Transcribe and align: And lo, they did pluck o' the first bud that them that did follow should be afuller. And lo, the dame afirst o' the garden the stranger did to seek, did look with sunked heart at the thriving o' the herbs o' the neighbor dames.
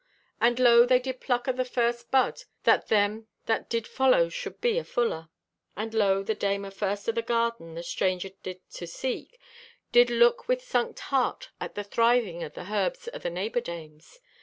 And 0.39 0.57
lo, 0.57 0.83
they 0.87 0.97
did 0.97 1.21
pluck 1.21 1.47
o' 1.47 1.51
the 1.51 1.63
first 1.63 2.09
bud 2.09 2.41
that 2.63 2.87
them 2.87 3.27
that 3.45 3.69
did 3.69 3.85
follow 3.85 4.29
should 4.29 4.59
be 4.59 4.79
afuller. 4.79 5.29
And 5.77 5.93
lo, 5.93 6.23
the 6.23 6.33
dame 6.33 6.63
afirst 6.63 7.07
o' 7.07 7.11
the 7.11 7.21
garden 7.21 7.75
the 7.75 7.83
stranger 7.83 8.31
did 8.41 8.67
to 8.71 8.87
seek, 8.87 9.39
did 9.91 10.09
look 10.09 10.47
with 10.47 10.63
sunked 10.63 11.01
heart 11.13 11.51
at 11.59 11.75
the 11.75 11.83
thriving 11.83 12.43
o' 12.43 12.49
the 12.49 12.73
herbs 12.73 13.09
o' 13.13 13.19
the 13.19 13.29
neighbor 13.29 13.61
dames. 13.61 14.19